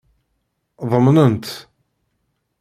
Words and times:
Ḍemnen-tt. 0.91 1.55